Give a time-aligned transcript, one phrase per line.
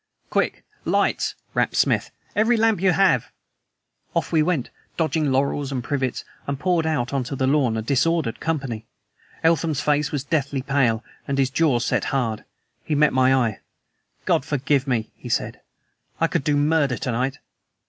[0.31, 0.65] "Quick!
[0.83, 2.09] Lights!" rapped Smith.
[2.35, 3.31] "Every lamp you have!"
[4.15, 7.83] Off we went, dodging laurels and privets, and poured out on to the lawn, a
[7.83, 8.87] disordered company.
[9.43, 12.45] Eltham's face was deathly pale, and his jaw set hard.
[12.83, 13.59] He met my eye.
[14.25, 15.61] "God forgive me!" he said.
[16.19, 17.37] "I could do murder to night!"